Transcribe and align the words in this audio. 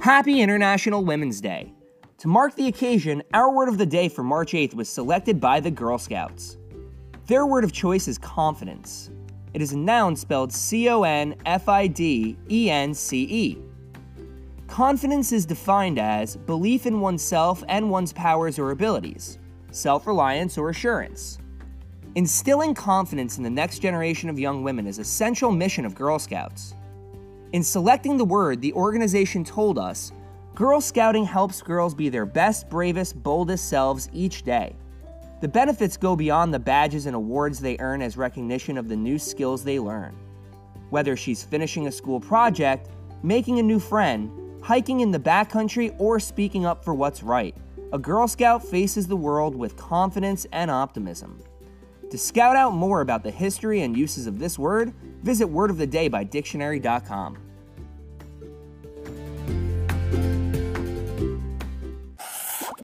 Happy 0.00 0.42
International 0.42 1.04
Women's 1.04 1.40
Day. 1.40 1.72
To 2.18 2.28
mark 2.28 2.54
the 2.54 2.68
occasion, 2.68 3.22
our 3.32 3.50
word 3.52 3.68
of 3.68 3.78
the 3.78 3.86
day 3.86 4.08
for 4.08 4.22
March 4.22 4.52
8th 4.52 4.74
was 4.74 4.88
selected 4.88 5.40
by 5.40 5.58
the 5.58 5.70
Girl 5.70 5.96
Scouts. 5.96 6.58
Their 7.26 7.46
word 7.46 7.64
of 7.64 7.72
choice 7.72 8.06
is 8.06 8.18
confidence. 8.18 9.10
It 9.54 9.62
is 9.62 9.72
a 9.72 9.78
noun 9.78 10.14
spelled 10.14 10.52
C 10.52 10.88
O 10.90 11.02
N 11.02 11.34
F 11.46 11.68
I 11.68 11.86
D 11.86 12.36
E 12.50 12.70
N 12.70 12.92
C 12.92 13.22
E. 13.22 13.58
Confidence 14.68 15.32
is 15.32 15.46
defined 15.46 15.98
as 15.98 16.36
belief 16.36 16.86
in 16.86 17.00
oneself 17.00 17.64
and 17.68 17.90
one's 17.90 18.12
powers 18.12 18.58
or 18.58 18.72
abilities, 18.72 19.38
self 19.70 20.06
reliance 20.06 20.58
or 20.58 20.68
assurance. 20.68 21.38
Instilling 22.16 22.74
confidence 22.74 23.38
in 23.38 23.42
the 23.42 23.50
next 23.50 23.78
generation 23.78 24.28
of 24.28 24.38
young 24.38 24.62
women 24.62 24.86
is 24.86 24.98
a 24.98 25.04
central 25.04 25.50
mission 25.50 25.86
of 25.86 25.94
Girl 25.94 26.18
Scouts. 26.18 26.74
In 27.52 27.62
selecting 27.62 28.16
the 28.16 28.24
word, 28.24 28.60
the 28.60 28.72
organization 28.72 29.44
told 29.44 29.78
us 29.78 30.12
Girl 30.54 30.80
Scouting 30.80 31.24
helps 31.24 31.62
girls 31.62 31.94
be 31.94 32.08
their 32.08 32.26
best, 32.26 32.68
bravest, 32.68 33.22
boldest 33.22 33.68
selves 33.68 34.08
each 34.12 34.42
day. 34.42 34.74
The 35.40 35.48
benefits 35.48 35.96
go 35.96 36.16
beyond 36.16 36.52
the 36.52 36.58
badges 36.58 37.06
and 37.06 37.14
awards 37.14 37.60
they 37.60 37.76
earn 37.78 38.02
as 38.02 38.16
recognition 38.16 38.78
of 38.78 38.88
the 38.88 38.96
new 38.96 39.18
skills 39.18 39.62
they 39.62 39.78
learn. 39.78 40.16
Whether 40.90 41.14
she's 41.14 41.44
finishing 41.44 41.86
a 41.86 41.92
school 41.92 42.20
project, 42.20 42.88
making 43.22 43.58
a 43.58 43.62
new 43.62 43.78
friend, 43.78 44.30
hiking 44.62 45.00
in 45.00 45.10
the 45.10 45.18
backcountry, 45.18 45.94
or 45.98 46.18
speaking 46.18 46.64
up 46.64 46.82
for 46.82 46.94
what's 46.94 47.22
right, 47.22 47.54
a 47.92 47.98
Girl 47.98 48.26
Scout 48.26 48.64
faces 48.66 49.06
the 49.06 49.16
world 49.16 49.54
with 49.54 49.76
confidence 49.76 50.46
and 50.52 50.70
optimism. 50.70 51.38
To 52.10 52.18
scout 52.18 52.54
out 52.54 52.72
more 52.72 53.00
about 53.00 53.24
the 53.24 53.30
history 53.30 53.82
and 53.82 53.96
uses 53.96 54.26
of 54.26 54.38
this 54.38 54.58
word, 54.58 54.94
visit 55.22 55.46
Word 55.48 55.70
of 55.70 55.78
the 55.78 55.86
Day 55.86 56.08
by 56.08 56.22
Dictionary.com. 56.22 57.45